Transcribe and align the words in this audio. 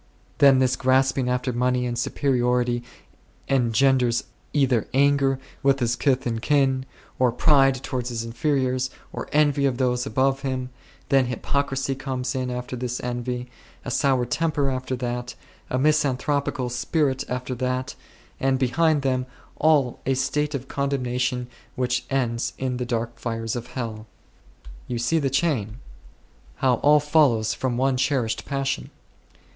Then 0.39 0.57
this 0.57 0.75
grasping 0.75 1.29
after 1.29 1.53
money 1.53 1.85
and 1.85 1.95
superiority 1.95 2.81
engenders 3.47 4.23
either 4.51 4.87
anger 4.95 5.37
with 5.61 5.79
his 5.79 5.95
kith 5.95 6.25
and 6.25 6.41
kin, 6.41 6.87
or 7.19 7.31
pride 7.31 7.75
towards 7.83 8.09
his 8.09 8.23
inferiors, 8.25 8.89
or 9.13 9.29
envy 9.31 9.67
of 9.67 9.77
those 9.77 10.07
above 10.07 10.41
him; 10.41 10.71
then 11.09 11.27
hypocrisy 11.27 11.93
comes 11.93 12.33
in 12.33 12.49
after 12.49 12.75
this 12.75 12.99
envy; 13.01 13.51
a 13.85 13.91
soured 13.91 14.31
temper 14.31 14.71
after 14.71 14.95
that; 14.95 15.35
a 15.69 15.77
misan 15.77 16.17
thropical 16.17 16.71
spirit 16.71 17.23
after 17.29 17.53
that; 17.53 17.93
and 18.39 18.57
behind 18.57 19.03
them 19.03 19.27
all 19.57 19.99
a 20.07 20.15
state 20.15 20.55
of 20.55 20.67
condemnation 20.67 21.45
which 21.75 22.05
ends 22.09 22.53
in 22.57 22.77
the 22.77 22.85
dark 22.87 23.19
fires 23.19 23.55
of 23.55 23.67
hell. 23.67 24.07
You 24.87 24.97
see 24.97 25.19
the 25.19 25.29
chain; 25.29 25.77
how 26.55 26.77
all 26.77 26.99
follows 26.99 27.53
from 27.53 27.77
one 27.77 27.97
cherished 27.97 28.45
passion. 28.45 28.89